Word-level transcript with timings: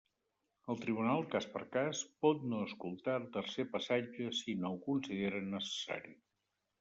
El 0.73 0.79
tribunal, 0.83 1.19
cas 1.33 1.45
per 1.57 1.59
cas, 1.75 1.99
pot 2.25 2.41
no 2.53 2.61
escoltar 2.69 3.17
el 3.23 3.27
tercer 3.35 3.65
passatge 3.75 4.31
si 4.39 4.57
no 4.63 4.73
ho 4.77 4.81
considera 4.87 5.43
necessari. 5.51 6.15